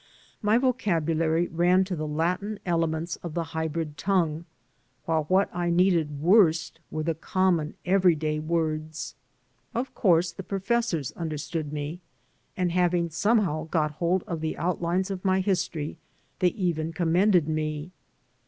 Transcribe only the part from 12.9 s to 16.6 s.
some how got hold of the outlines of my history, they